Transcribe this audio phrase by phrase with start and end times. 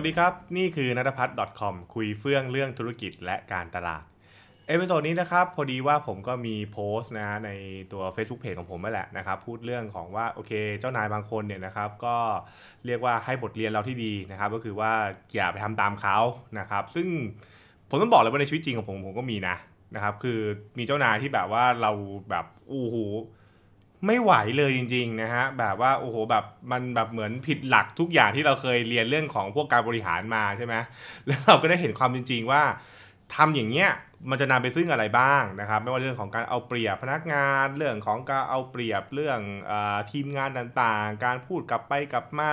[0.00, 4.02] วัสดีครับ นี่คือนัทพัฒน์ .com คุยเฟื่องเรื่องธุรกิจและการตลาด
[4.68, 7.50] episode นี้นะครับ พอดีว่าผมก็มีโพสต์นะใน
[7.92, 12.16] ตัว Facebook Page ของผมนั่นแหละนะครับ พูดเรื่องของว่าโอเค เจ้านายบางคนเนี่ยนะครับ ก็
[12.86, 14.92] เรียกว่าให้บทเรียนเราที่ดีนะครับ ก็คือว่า
[15.34, 16.18] อย่าไปทำตามเขา
[16.58, 17.08] นะครับ ซึ่ง
[17.90, 19.56] ผมต้องบอกเลยว่าในชีวิตจริงของผมผมก็มีนะ
[19.94, 20.38] นะครับ คือ
[20.78, 21.90] มีเจ้านายที่แบบว่าเรา
[22.30, 22.96] แบบโอ้โห
[24.06, 30.74] ไม่ไหวเลยจริงๆนะฮะแบบว่าโอ้โหแบบมันแบบเหมือนผิดหลักทุกอย่างที่เราเคยเรียนเรื่องของพวกการบริหารมาใช่ไหม
[31.26, 32.62] แล้วเราก็ได้เห็นความจริง ๆ ว่า
[33.34, 33.90] ทำอย่างเงี้ย
[34.30, 39.72] มันจะนำไปซึ่งอะไรบ้างนะครับ ไม่ว่าเรื่องของการเอาเปรียบพนักงานเรื่องของการเอาเปรียบเรื่องอ
[40.10, 42.52] ทีมงานต่างๆ การพูดกลับไปกลับมา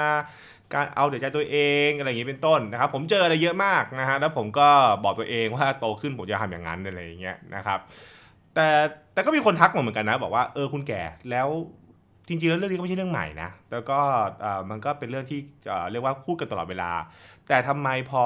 [0.73, 4.69] การเอาแต่ใจตัวเองอะไรอย่างนี้เป็นต้นนะครับ ผมเจออะไรเยอะมากนะฮะแล้วผมก็
[5.03, 7.79] บอกตัวเองว่าโตขึ้นผมจะทำอย่างนั้นอะไรอย่างเงี้ยนะครับ
[8.55, 8.69] แต่
[9.15, 11.47] แต่ก็มีคนทักมาเหมือนกันนะ บอกว่าเออคุณแก่แล้ว
[12.27, 13.99] จริงๆแล้วเรื่องนี้ก็ไม่ใช่เรื่องใหม่นะ แล้วก็
[14.69, 15.39] มันก็เป็นเรื่องที่
[15.91, 16.91] เรียกว่าพูดกันตลอดเวลา
[17.47, 18.23] แต่ทำไมพอ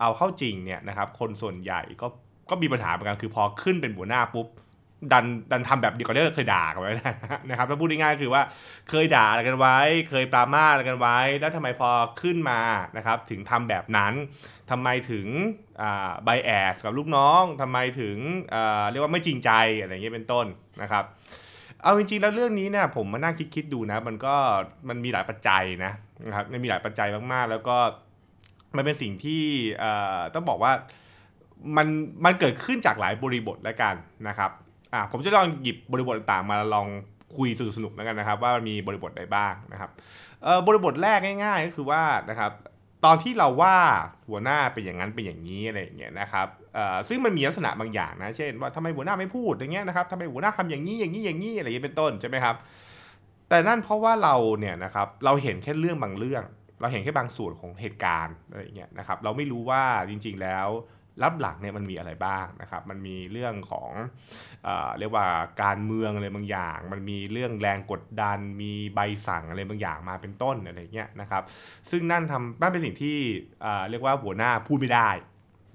[0.00, 2.06] เอาเข้าจริงเนี่ยนะครับคนส่วนใหญ่ก็
[2.50, 4.46] ก็มีปัญหาเหมือนกันคือพอขึ้นเป็นหัวหน้าปุ๊บ
[5.12, 6.92] ดันดันทำแบบเดียวกับที่เคยด่ากันไว้
[7.50, 8.42] นะครับถ้าพูดง่ายๆคือว่า
[8.90, 9.78] เคยด่าอะไรกันไว้
[10.10, 12.60] เคยปรามาอะไรกันไว้ แล้วทำไมพอขึ้นมา
[12.96, 14.12] นะครับถึงทำแบบนั้น
[14.70, 15.26] ทำไมถึง
[16.24, 18.16] ไบแอสกับลูกน้องทำไมถึง
[18.90, 20.46] เรียกว่าไม่จริงใจอะไรเงี้ยเป็นต้น
[20.82, 21.04] นะครับ
[21.82, 24.34] เอาจริงๆแล้วเรื่องนี้เนี่ยผมมานั่งคิดๆดูนะ มันก็
[24.88, 25.92] มันมีหลายปัจจัยนะ
[26.26, 27.76] นะครับมันมีหลายปัจจัยมากๆ แล้วก็
[28.76, 29.42] มันเป็นสิ่งที่
[30.34, 30.72] ต้องบอกว่า
[31.76, 31.86] มัน
[32.24, 33.94] มันเกิดขึ้นจากหลายบริบทแล้วกัน
[34.28, 34.50] นะครับ
[34.92, 36.88] อ่าผมจะลองหยิบบริบทต่างๆมาลอง
[37.36, 39.90] คุยสนุกๆแล้วกันนะครับ ว่ามีบริบทใดบ้างนะครับ
[40.42, 42.52] เอ่อบริบทแรกง่าย ๆ ก็คือว่านะครับ
[43.04, 43.76] ตอนที่เราว่า
[44.28, 52.56] หัวหน้าเป็นอย่างนั้นเป็นอย่างนี้อะไรอย่างเงี้ยนะครับเอ่อซึ่งมันมีลักษณะบางอย่างนะ เช่น ว่าทำไมหัวหน้าไม่พูดอย่างเงี้ยนะครับทำไมหัวหน้าทำอย่างนี้อย่างนี้อย่างนี้อะไรอย่างเงี้ยเป็นต้นใช่ไหมครับ
[53.48, 56.42] แต่นั่นเพราะว่าเราเนี่ยนะครับเราเห็นแค่เรื่องบางเรื่อง
[56.80, 60.68] เราเห็นแค่บางส่วนของเหตุการณ์อะไรอย่างเงี้ยนะครับ เราไม่รู้ว่าจริง ๆแล้ว
[61.22, 63.90] รับหลังเนี่ยมันมีอะไรบ้างนะครับมันมีเรื่องของ
[64.64, 65.26] เอเรียกว่า
[65.62, 71.42] การเมืองอะไรบางอย่าง มันมีเรื่องแรงกดดัน มีใบสั่งอะไรบางอย่างมาเป็นต้นอะไรเงี้ยนะครับ
[71.90, 73.16] ซึ่งนั่นทำนั่นเป็นสิ่งที่
[73.62, 75.10] เเรียกว่าหัวหน้าพูดไม่ได้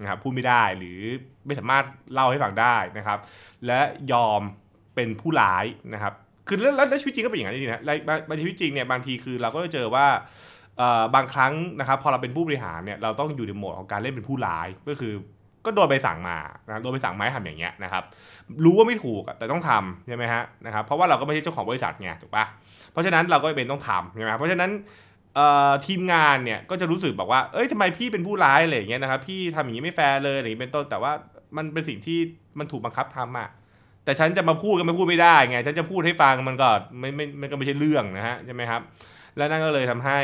[0.00, 0.98] นะครับพูดไม่ได้หรือ
[1.46, 3.18] ไม่สามารถเล่าให้ฟังได้นะครับ
[3.66, 3.80] และ
[4.12, 4.40] ยอม
[4.94, 5.64] เป็นผู้ร้าย
[5.94, 6.12] นะครับ
[6.48, 7.90] คือแล้วแล้วชีวิตจริงก็เป็นอย่างนั้นจริงๆนะใน
[8.28, 10.06] ในชีวิตจริงเนี่ยบางทีคือเราก็จะเจอว่า
[11.14, 15.12] บางครั้งนะครับพอเราเป็นผู้บริหารเนี่ยเราต้องอยู่ในโหมดของการเล่นเป็นผู้ร้ายก็คือ
[15.66, 18.04] ก็โดนใบสั่งมานะโดนใบสั่งมาให้ทำอย่างเงี้ยนะครับ
[18.64, 22.44] รู้ว่าไม่ถูกแต่ต้องทำใช่ไหมฮะนะครับ เพราะว่าเราก็ไม่ใช่เจ้าของบริษัทไงถูกปะ
[22.92, 24.70] เพราะฉะนั้นเราก็เป็นต้องทำใช่ไหมเพราะฉะนั้น
[25.86, 31.12] ทีมงานเนี่ยก็จะรู้สึกบอกว่า เอ้ยทำไมพี่เป็นผู้ร้ายอะไรอย่างเงี้ยนะครับ พี่ทำอย่างนี้ไม่แฟร์เลยอะไรอย่างนี้เป็นต้น แต่ว่า
[31.56, 32.18] มันเป็นสิ่งที่
[32.58, 33.48] มันถูกบังคับทำอะ
[34.04, 36.68] แต่ฉันจะมาพูดก็ไม่พูดไม่ได้ไง ฉันจะพูดให้ฟังมันก็
[37.00, 38.80] ไม่ไม่ มันก็ไม่ใช่เรื่องนะฮะใช่ไหมครับ
[39.36, 40.18] และนั่นก็เลยทำให้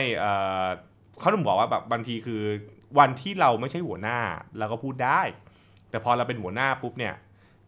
[1.22, 2.43] เขาต้องบอกว่าแบบบางทีคือ
[2.99, 4.19] วันที่เราไม่ใช่หัวหน้า
[4.59, 5.21] เราก็พูดได้
[5.91, 7.15] แต่พอเราเป็นหัวหน้าปุ๊บเนี่ย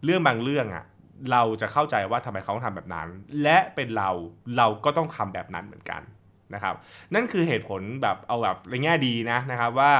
[0.05, 0.85] เรื่องบางเรื่องอะ่ะ
[1.33, 3.09] เราจะเข้าใจว่าทำไมเขาต้องทำแบบนั้น
[3.43, 4.11] และเป็นเรา
[4.57, 6.03] เราก็ต้องทำแบบนั้นเหมือนกัน
[6.55, 6.75] นะครับ
[7.15, 9.93] นั่นคือเหตุผลแบบเอาแบบในแง่ดีนะนะครับว่า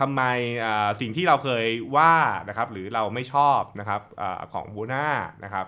[0.00, 0.22] ทำไม
[0.64, 1.64] อ่าสิ่งที่เราเคย
[1.96, 2.14] ว่า
[2.48, 5.06] นะครับ หรือเราไม่ชอบนะครับอาของหัวหน้า
[5.44, 5.66] นะครับ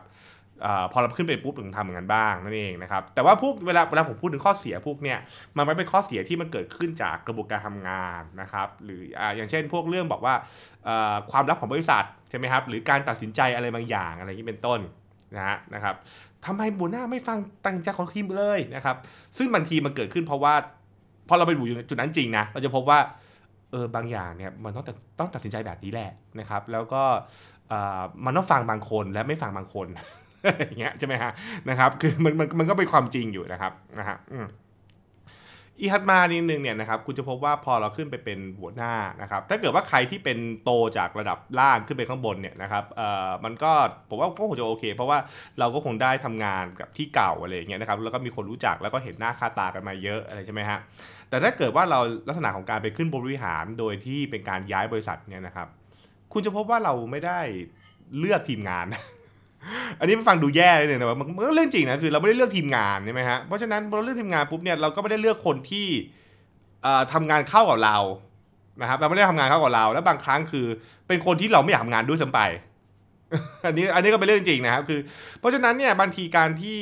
[0.93, 5.19] พอเราขึ้นไปปุ๊บถึงทำอย่างนั้นบ้างนั่นเองนะครับแต่ว่าพวกเวลาเวลาผมพูดถึงข้อเสียพวกเนี่ย
[5.57, 10.35] มันไม่เป็นข้อเสียที่มันเกิดขึ้นจากกระบวนการทำงานนะครับหรือออย่างเช่น พวกเรื่องบอกว่า
[11.31, 14.81] ความลับของบริษัทใช่ไหมครับหรือการตัดสินใจอะไรบางอย่างอะไรอย่างนี้เป็นต้น
[15.37, 15.95] นะฮะนะครับ
[16.47, 18.97] ทำไมหัวหน้าไม่ฟังตังใจของทีมเลยนะครับ
[19.37, 20.55] ซึ่งบางทีมันเกิดขึ้นเพราะว่า
[21.29, 22.99] พอเราไปอยู่จุดนั้นจริงนะเราจะพบว่า
[23.71, 24.85] เออบางอย่างเนี่ยมันต้อง
[25.19, 26.11] ต้องตัดสินใจแบบนี้แหละ
[26.41, 27.03] นะครับแล้วก็
[28.25, 29.87] มันต้องฟังบางคนและไม่ฟังบางคน
[30.67, 31.33] อย่างเงี้ยใช่ไหมฮะ
[31.69, 34.17] นะครับคือมันมันมันก็เป็นความจริงอยู่นะครับนะฮะ
[35.83, 38.93] อีฮัตมานิดนึงเนี่ยนะครับคุณจะพบว่าพอเราขึ้นไปเป็นหัวหน้า
[39.23, 43.73] นะครับถ้าเกิดว่าใครที่เป็นโตจากระดับล่างขึ้นไปข้างบนเนี่ยนะครับเอ่อมันก็
[44.09, 45.19] ผมว่าก็คงจะโอเค เพราะว่า
[45.59, 50.79] เราก็คงได้ทำงานกับที่เก่าอะไรอย่างเงี้ยนะครับแล้วก็มีคนรู้จักแล้วก็เห็นหน้าค่าตากันมาเยอะอะไรใช่ไหมฮะ
[51.29, 55.69] แต่ถ้าเกิดว่าเราลักษณะของการไปขึ้นบริหารโดยที่เป็นการย้ายบริษัทเนี่ยนะครับ
[56.33, 57.41] คุณจะพบว่าเราไม่ได้
[58.19, 58.87] เลือกทีมงาน
[60.01, 65.87] อันนี้ฟังดูแย่เลยเนะว่ามันก็เรื่องจริงนะคือเราไม่ได้เลือกทีมงานใช่ไหมฮะเพราะฉะนั้นพอเราเลือกทีมงานปุ๊บเนี่ยเราก็ไม่ได้เลือกคนที่
[66.83, 67.99] เอ่อทำงานเข้ากับเรา
[68.81, 70.67] นะครับเราไม่ได้ทำงานเข้ากับเรา แล้วบางครั้งคือ
[71.09, 72.41] เป็นคนที่เราไม่อยากทำงานด้วยซ้ำไป
[73.67, 75.01] อันนี้อันนี้ก็เป็นเรื่องจริงนะครับคือ
[75.39, 76.81] เพราะฉะนั้นเนี่ยบางทีการที่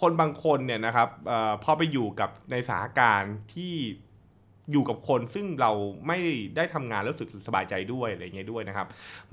[0.00, 3.74] คนบางคนเนี่ยนะครับออพอไปอยู่กับในสถานการณ์ที่
[4.72, 5.72] อยู่กับคนซึ่งเรา
[6.06, 6.18] ไม่
[6.56, 8.86] ได้ทำงานแล้วรู้สึกสบายใจด้วยอะไรเงี้ยด้วยนะครับ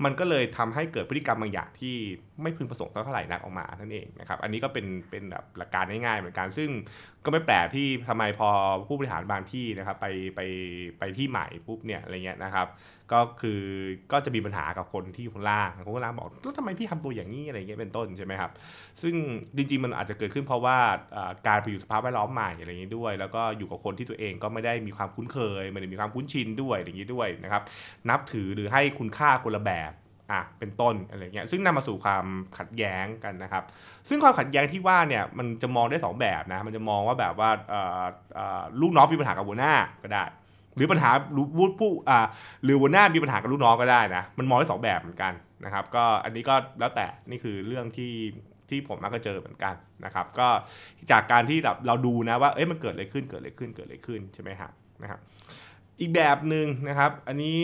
[0.04, 1.94] มันก็เลยทำให้เกิดพฤติกรรมบางอย่างที่
[2.42, 6.70] ไม่พึงประสงค์เท่าไหร่นักออกมานั่นเองนะครับ อันนี้ก็เป็นเป็นแบบหลักการง่ายๆเหมือนกัน ซึ่ง
[7.24, 8.48] ก็ไม่แปลกที่ทำไมพอ
[8.88, 10.40] ผู้บริหารบางที่นะครับ ไปไป
[10.98, 12.68] ไปที่ใหม่ปุ๊บเนี่ยอะไรเงี้ยนะครับ
[13.12, 13.62] ก็คือ
[14.12, 18.50] ก็จะมีปัญหากับคนที่อยู่ข้างล่างคนข้างล่างบอกแล้วทำไมพี่ทำตัวอย่างนี้อะไรเงี้ยเป็นต้นใช่ไหมครับ
[19.02, 19.14] ซึ่ง
[19.56, 20.78] จริงๆมันอาจจะเกิดขึ้นเพราะว่า
[21.46, 27.62] การไปอยู่สภาพแวดล้อมใหม่อะไรอย่างนี้ด้วย แล้วก็อยู่กับคนที่ตัวเองก็ไม่ได้มีความคุ้นเคยไม่ได้มีความคุ้นชินด้วยอย่างนี้ด้วยนะครับ
[28.10, 29.92] นับถือหรือให้คุณค่าคนละแบบ
[30.32, 32.24] อะเป็นต้นอะไรเงี้ยซึ่งนำมาสู่ความ
[32.58, 33.64] ขัดแย้งกันนะครับ
[34.08, 37.50] ซึ่งความขัดแย้งที่ว่าเนี่ยมันจะมองได้ 2 แบบนะมันจะมองว่าแบบว่า
[38.80, 40.24] ลูกน้องมีปัญหากับหัวหน้าก็ได้
[40.76, 41.10] หรือปัญหา
[41.56, 42.26] ผู้ผู้อ่า
[42.64, 45.32] หรือหัวหน้ามีปัญหากับลูกน้องก็ได้นะมันมองได้สองแบบเหมือนกัน
[45.64, 48.12] นะครับก็อันนี้ก็แล้วแต่นี่คือเรื่องที่
[48.70, 49.74] ที่ผมมักจะเจอเหมือนกัน
[50.04, 50.48] นะครับ ก็
[51.10, 55.20] จากการที่แบบเราดูนะว่าเอ้ยมันเกิดอะไรขึ้นเกิดอะไรขึ้นเกิดอะไรขึ้นใช่ไหมครับ นะครับ
[56.00, 57.58] อีกแบบหนึ่งนะครับ อันนี้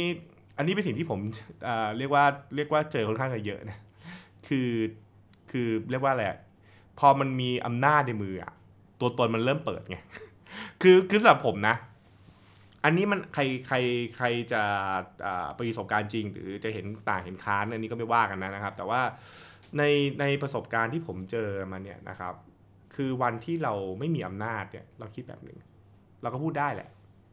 [0.56, 1.20] อันนี้เป็นสิ่งที่ผม
[1.98, 2.24] เรียกว่า
[2.56, 3.78] เรียกว่าเจอค่อนข้างเยอะนะ
[4.48, 4.70] คือ
[5.50, 6.24] คือเรียกว่าอะไร
[6.98, 8.52] พอมันมีอำนาจในมืออะ
[9.00, 9.98] ตัวตนมันเริ่มเปิดไง
[10.82, 11.76] คือคือสำหรับผมนะ
[12.84, 13.76] อันนี้มันใครใคร
[14.16, 14.62] ใครจะ
[15.56, 19.00] ประสบการณ์จริง หรือจะเห็นต่างเห็นค้านอันนี้ก็ไม่ว่ากันนะนะครับ แต่ว่า
[19.78, 19.82] ใน
[20.20, 22.34] ในประสบการณ์ที่ผมเจอมาเนี่ยนะครับ
[22.94, 25.58] คือวันที่เราไม่มีอำนาจเนี่ยเราคิดแบบหนึ่ง
[26.22, 26.88] เราก็พูดได้แหละ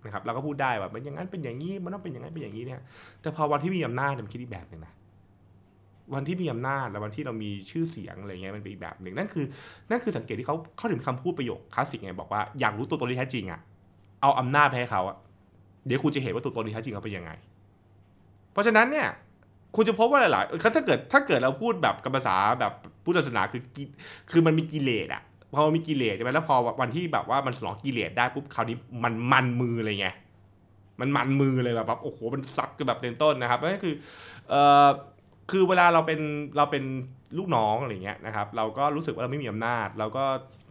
[0.05, 2.81] นะครับเราก็พูดได้ว่ามันอย่างนั้นเป็นอย่างนี้มันต้องเป็นอย่างนั้นเป็นอย่างนี้เนี่ย
[3.21, 4.94] แต่พอวันที่มีอำนาจมันคิดอีกแบบหนึ่งนะ
[6.13, 9.45] วันที่มีอำนาจและวันที่เรามีชื่อเสียงอะไรเงี้ยมันเป็นอีกแบบหนึ่งนั่นคือ
[9.89, 13.59] นั่นคือสังเกตที่เขาเขาถึงคำพูดประโยคคลาสสิกไงบอกว่าอยากรู้ตัวตนที่แท้จริงอะ
[14.21, 15.17] เอาอำนาจให้เขาอะ
[15.85, 17.31] เดี๋ยวคุณจะเห็นว่าตัวตนที่แท้จริงเขาเป็นยังไง
[18.51, 19.07] เพราะฉะนั้นเนี่ย
[19.75, 22.73] คุณจะพบว่าหลายๆถ้าเกิดถ้าเกิดเราพูดแบบกับภาษาแบบ
[23.03, 23.61] พุทธศาสนาคือ
[24.31, 25.21] คือมันมีกิเลสอะ
[25.53, 30.09] พอมีกิเลสใช่ไหมแล้วพอวันที่แบบว่ามันสลองกิเลสได้ปุ๊บคราวนี้มันมันมือเลยไง
[30.99, 33.95] มันมันมือเลยแบบโอ้โหมันซักแบบเป็นต้นนะครับนั่นคือ
[34.49, 34.88] เอ่อ
[35.51, 36.19] คือเวลาเราเป็น
[36.57, 36.83] เราเป็น
[37.38, 40.23] ลูกน้องอะไรเงี้ยนะครับ เราก็รู้สึกว่าเราไม่มีอำนาจ เราก็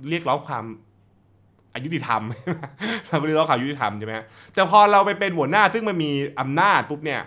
[0.08, 0.64] เรียกร้องความ
[1.74, 2.22] อายุติธรรม
[3.08, 4.12] เราเรียกร้องความยุติธรรมใช่ไหม
[4.54, 7.22] แต่พอเราไปเป็นหัวหน้าซึ่งมันมีอำนาจปุ๊บเนี่ย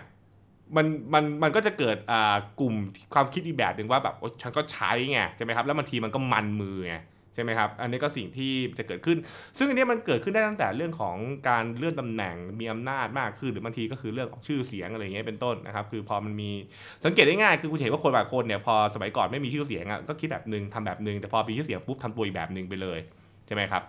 [0.76, 2.74] มันมันมันก็จะเกิดอ่ากลุ่ม
[3.14, 6.96] ความคิดอีกแบบหนึ่งว่าแบบฉันก็ใช้ไงใช่ไหมครับแล้วบางทีมันก็มันมือไง
[7.34, 9.18] ใช่ไหมครับ อันนี้ก็สิ่งที่จะเกิดขึ้น
[9.58, 11.16] ซึ่งอันนี้มันเกิดขึ้นได้ตั้งแต่เรื่องของ
[11.48, 16.50] การเลื่อนตำแหน่งมีอำนาจมากขึ้น หรือบางทีก็คือเรื่องของชื่อเสียงอะไรเงี้ยเป็นต้นนะครับ คือพอมันมี
[17.04, 22.98] สังเกตได้ง่ายคือคุณเห็นว่าคนบางคนเนี่ยพอสมัยก่อนไม่มีชื่อเสียงอะก็คิดแบบหนึ่งทำแบบหนึ่งแต่พอมีชื่อเสียงปุ๊บทำตัวอีกแบบหนึ่งไปเลย
[23.46, 23.82] ใช่ไหมครับ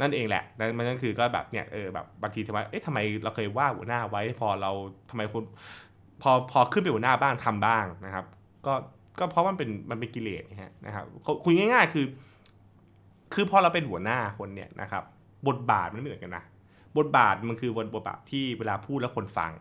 [0.00, 4.70] นั่นเองแหละนั่นมันก็คือก็แบบเนี่ยเออแบบบางทีทำไมเอ๊ะทำไมเราเคยว่าหัวหน้าไว้พอเรา
[5.10, 5.42] ทำไมคน
[6.22, 8.24] พอพอขึ้นไปหัวหน้าบ้างทำบ้างนะครับ
[8.66, 8.74] ก็
[9.18, 10.42] ก็เพราะมันเป็นมันเป็นกิเลส
[10.86, 11.04] นะครับ
[11.44, 12.04] คุยง่าย ๆ คือ
[13.34, 15.02] คือพอเราเป็นหัวหน้าคนเนี่ยนะครับ
[15.48, 16.44] บทบาทมันไม่เหมือนกันนะ
[16.98, 19.52] บทบาทมันคือบทบาทที่เวลาพูดแล้วคนฟัง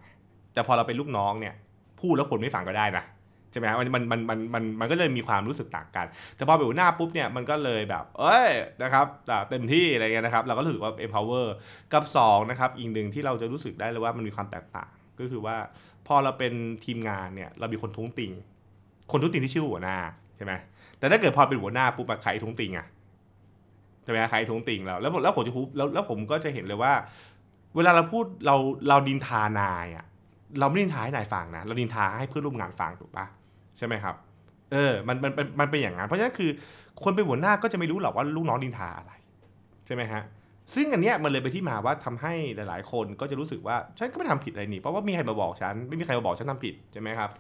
[0.53, 1.53] แต่พอเราเป็นลูกน้องเนี่ย
[2.01, 3.03] พูดแล้วคนไม่ฟังก็ได้นะ
[3.51, 6.05] ใช่ไหมมันมันมันมันมันมันก็เลยมีความรู้สึกต่างกัน
[6.35, 8.49] แต่พอเป็นหัวหน้าปุ๊บเนี่ยมันก็เลยแบบ เอ้ย
[8.83, 9.05] นะครับ
[9.49, 11.47] เต็มที่อะไรเงี้ยนะครับเราก็รู้สึกว่า empower
[11.93, 14.89] กับ2นะครับอีกหนึ่งที่เราจะรู้สึกได้เลยว่ามันมีความแตกต่าง
[15.19, 15.55] ก็คือว่า
[16.07, 16.53] พอเราเป็น
[16.85, 18.31] ทีมงานเนี่ยเรามีคนทุ้งติง
[19.11, 19.97] คนทุ้งติงที่ชื่อหัวหน้า
[20.35, 20.53] ใช่ไหม
[20.99, 22.87] แต่ถ้าเกิดพอเป็นหัวหน้าปุ๊บใครทุ้งติงอะ
[24.03, 26.93] ใช่ไหมใครท้งติ่งเราแล้วแล้วผมจะพูดแล้วแล้วผมก็จะเห็นเลยว่า
[27.75, 28.55] เวลาเราพูดเรา
[28.89, 30.05] เราดินทานายอะ
[30.59, 33.25] เราไม่ดินทาให้นายฟังนะ เราดินทาให้เพื่อนร่วมงานฟังถูกปะ
[33.77, 34.15] ใช่ไหมครับ
[34.71, 36.49] เออมันมันเป็นมันเป็นอย่างนั้นเพราะฉะนั้นคือ
[37.03, 39.13] คนเป็นหัวหน้าก็จะไม่รู้หรอกว่าลูกน้องดินทาอะไร
[39.85, 40.21] ใช่ไหมฮะ
[40.73, 47.31] ซึ่งอันเนี้ยมันเลยไปที่มาว่าทำให้หลาย ๆ คนก็จะรู้สึกว่าฉันก็ไม่ทำผิดอะไรนี่เพราะว่ามีใครมาบอกฉันไม่มีใครมาบอกฉันทำผิดใช่ไหมครับ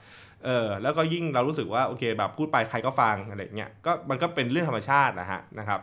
[0.45, 5.79] เออแล้วก็ยิ่งเรารู้สึกว่าโอเคแบบพูดไปใครก็ฟังอะไรเงี้ยก็มันก็เป็นเรื่องธรรมชาตินะฮะนะครับ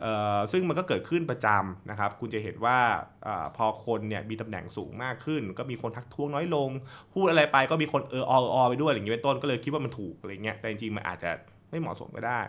[0.00, 2.78] เออซึ่งมันก็เกิดขึ้นประจำนะครับ คุณจะเห็นว่า
[3.26, 6.70] อพอคนเนี่ยมีตำแหน่งสูงมากขึ้น ก็มีคนทักท้วงน้อยลง
[7.14, 11.30] พูดอะไรไปก็มีคนเออออไปด้วยอย่างเงี้ยเป็นต้นก็เลยคิดว่ามันถูกอะไรเงี้ยแต่จริงๆมันอาจจะ
[11.70, 12.40] ไม่เหมาะสมก็ได้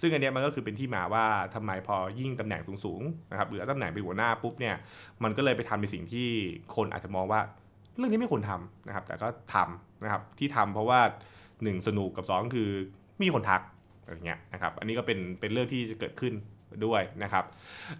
[0.00, 1.24] ซึ่งอันนี้มันก็คือเป็นที่มาว่า
[1.54, 4.74] ทำไมพอยิ่งตำแหน่งสูงๆนะครับหรือตำแหน่งเป็นหัวหน้าปุ๊บเนี่ย
[5.24, 6.28] มันก็เลยไปทำในสิ่งที่
[6.76, 7.40] คนอาจจะมองว่า
[7.96, 11.00] เรื่องนี้ไม่ควรทำนะครับ แต่ก็ทำนะครับที่ทำเพราะว่า
[11.42, 12.68] 1 สนุกกับ 2 คือ
[13.22, 13.62] มีคนทัก
[14.02, 16.34] อะไรเงี้ยนะครับอันนี้ก็เป็นเป็นเรื่องที่จะเกิดขึ้น
[16.86, 17.44] ด้วยนะครับ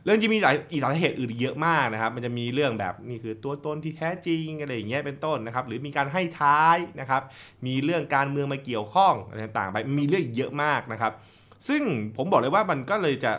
[0.05, 7.23] เรื่องที่มีหลายอีกหลายเหตุอื่นเยอะมากนะครับ มันจะมีเรื่องแบบนี่คือตัวตนที่แท้จริงอะไรอย่างเงี้ยเป็นต้นนะครับ หรือมีการให้ท้ายนะครับ
[7.67, 11.13] มีเรื่องการเมืองมาเกี่ยวข้องอะไรต่างๆไปมีเรื่องเยอะมากนะครับ
[11.69, 11.83] ซึ่ง
[12.17, 13.33] ผมบอกเลยว่ามันก็เลยจะ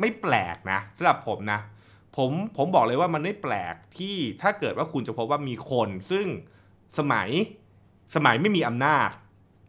[0.00, 1.60] ไม่แปลกนะสำหรับผมนะ
[2.16, 6.26] ผมผมบอกเลยว่ามันไม่แปลกที่ถ้าเกิดว่าคุณจะพบว่ามีคน ซึ่ง
[6.98, 7.28] สมัย
[8.14, 9.10] สมัยไม่มีอำนาจ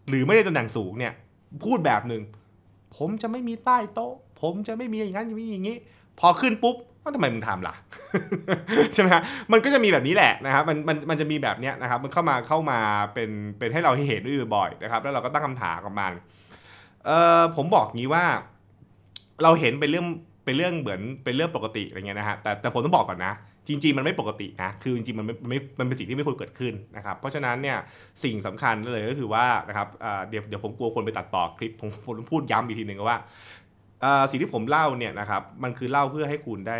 [0.10, 1.14] หรือไม่ได้ตำแหน่งสูงเนี่ย
[1.64, 2.22] พูดแบบหนึ่ง
[2.98, 5.78] ผมจะไม่มีใต้โต๊ะ ผมจะไม่มีอย่างนั้นอย่างนี้อย่างนี้
[6.20, 7.76] พอขึ้นปุ๊บว่าทำไมมึงทำล่ะ
[8.94, 9.22] ใช่ไหมฮะ
[9.52, 12.80] มันก็จะมีแบบนี้แหละนะครับมันมันมันจะมีแบบเนี้ยนะครับ มันเข้ามาเข้ามา
[13.14, 16.14] เป็นเป็นให้เราเห็นด้วยบ่อยนะครับ แล้วเราก็ตั้งคำถามกับมัน
[17.06, 18.26] เอ่อผมบอกงี้ว่า
[19.44, 20.08] เราเห็นเป็นเรื่อง
[20.46, 23.34] เป็นเรื่องเหมือนเป็นเรื่องปกติอะไรเงี้ยนะฮะแต่แต่ผมต้องบอกก่อนนะ
[23.68, 27.78] จริง ๆ มันไม่ปกตินะคือจริงๆมันไม่ไม่มันเป็นสิ่งที่ไม่ควรเกิดขึ้นนะครับเพราะฉะนั้นเนี่ย
[28.24, 29.88] สิ่งสำคัญเลยก็คือว่านะครับ
[30.30, 33.18] เดี๋ยวเดี๋ยวผมกลัวคนไปตัดต่อคลิปผมผมพูดย้ำอีกทีหนึ่งว่า
[34.30, 36.80] สิ่งที่ผมเล่าเนี่ยนะครับมันคือเล่าเพื่อให้คุณได้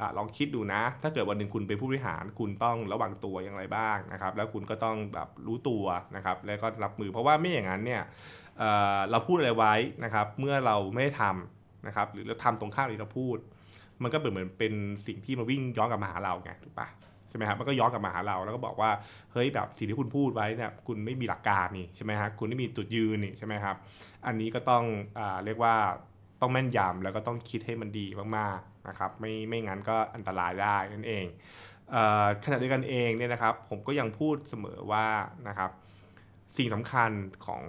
[0.00, 5.84] อลองคิดดูนะ ถ้าเกิดวันหนึ่งคุณเป็นผู้บริหาร คุณต้องระวังตัวอย่างไรบ้างนะครับ แล้วคุณก็ต้องแบบรู้ตัว
[6.16, 8.02] นะครับ แล้วก็รับมือ เพราะว่าไม่อย่างนั้นเนี่ย
[9.10, 9.74] เราพูดอะไรไว้
[10.04, 13.36] นะครับ เมื่อเราไม่ได้ทำนะครับ หรือเราทำตรงข้ามที่เราพูด
[14.02, 14.72] มันก็เหมือนเหมือนเป็น
[15.06, 16.88] สิ่งที่มาวิ่งย้อนกลับมาหาเราไงถูกปะ
[17.28, 18.90] ใช่ไหมครับมันก็ย้อนกลับมาหาเราแล้วก็บอกว่า
[19.32, 23.76] เฮ้ยแบบสิ่งที่คุณพูดไว้เนี่ยคุณไม่มีหลักการนี่ใช่ไหมฮะคุณไม่มีจุดยืนนี่ใช่ไหมครับ
[24.26, 24.84] อันนี้ก็ต้อง
[25.18, 25.74] อเรียกว่า
[26.40, 31.26] ต้องแม่นยำแล้วก็ต้องคิดให้มันดีมากๆนะครับไม่ไม่งั้นก็อันตรายได้นั่นเอง
[31.94, 31.96] อ
[32.44, 35.06] ขณะเดียวกันเองเนี่ยนะครับ ผมก็ยังพูดเสมอว่า
[35.48, 35.70] นะครับ
[36.56, 37.10] สิ่งสำคัญ
[37.46, 37.62] ของ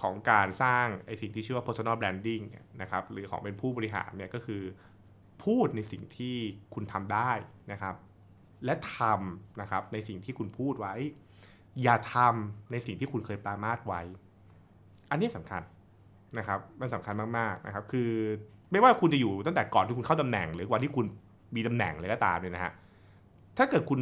[0.00, 4.62] ของการสร้างไอสิ่งที่ชื่อว่า personal branding เนี่ยนะครับหรือของเป็นผู้บริหารเนี่ยก็คือ
[5.44, 6.36] พูดในสิ่งที่
[6.74, 7.30] คุณทำได้
[7.72, 7.94] นะครับ
[8.64, 10.94] และทำนะครับในสิ่งที่คุณพูดไว้
[11.82, 14.02] อย่าทำในสิ่งที่คุณเคยปรามาสไว้
[15.10, 15.62] อันนี้สำคัญ
[16.38, 18.10] นะครับมันสำคัญมากๆนะครับ คือ
[18.72, 21.06] ไม่ว่าคุณจะอยู่ตั้งแต่ก่อนที่คุณเข้าตำแหน่ง หรือวันที่คุณ
[21.56, 22.72] มีตำแหน่งเลยก็ตามเนี่ยนะฮะ
[23.56, 24.00] ถ้าเกิดคุณ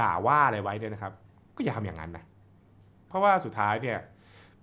[0.00, 1.12] ด่าว่าอะไรไว้เนี่ยนะครับ
[1.56, 2.24] ก็อย่าทำอย่างนั้นนะ
[3.08, 3.98] เพราะว่าสุดท้ายเนี่ย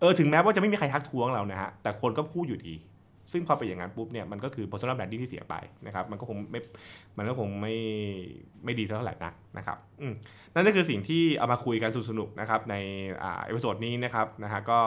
[0.04, 2.74] เออถึงแม้ว่าจะไม่มีใครทักท้วงเรานะฮะแต่คนก็พูดอยู่ดี
[3.32, 6.60] ซึ่งพอเป็นอย่างนั้นปุ๊บเนี่ยมันก็คือ personal branding ที่เสียไปนะครับมันก็คงไม่
[7.18, 7.76] มันก็คงไม่
[8.66, 10.14] ไม่ดีเท่าไหร่นักนะครับอืม
[10.54, 12.76] นั่นก็คือสิ่งที่เอามาคุยกันสนุกๆนะครับใน
[13.24, 14.80] อ่า episode นี้นะครับนะฮะก็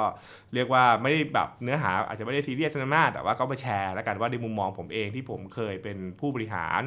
[0.55, 6.83] เรียกว่าไม่ได้แบบเนื้อหาอาจจะไม่ได้ซีเรียสมากแต่ว่าก็มาแชร์แล้วกันว่าในมุมมองผมเองที่ผมเคยเป็นผู้บริหาร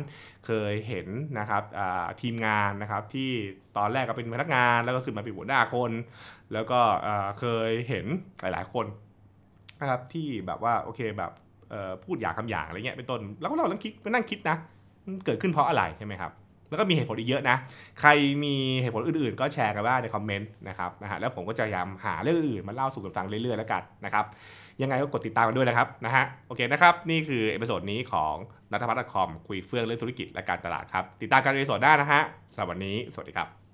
[0.46, 1.08] เคยเห็น
[1.40, 3.30] นะครับอ่าทีมงานนะครับที่
[3.78, 5.92] ตอนแรกก็เป็นพนักงาน แล้วก็ขึ้นมาเป็นหัวหน้าคน
[6.54, 8.06] แล้วก็อ่าเคยเห็น
[8.42, 8.88] หลายๆคน
[9.80, 11.32] นะครับที่แบบว่าโอเคแบบ
[12.04, 14.56] พูดอย่างทำอย่างอะไรเงี้ยเป็นต้นแล้วก็เราต้องคิดไปนั่งคิดนะ
[15.26, 16.32] เกิดขึ้นเพราะอะไรใช่ไหมครับ
[16.70, 17.58] แล้วก็มีเหตุผลอีกเยอะนะ
[18.02, 18.10] ใคร
[18.44, 24.26] มีเหตุผลอื่นๆ ก็แชร์กันมาใน comment นะครับนะฮะแล้วผมก็จะพยายามหาเรื่องอื่นมาเล่าสู่กันฟังเรื่อยๆแล้วกันนะครับ
[24.82, 28.36] ยังไงก็กดติดตามกันด้วยนะครับนะฮะโอเคนะครับ นี่คือ episode นี้ของ
[28.72, 32.22] นัทพัฒน์ .com คุยเฟื่องเรื่องธุรกิจและการตลาดครับ ติดตามกันใน episode หน้านะฮะ
[32.54, 33.69] สำหรับวันนี้ สวัสดีครับ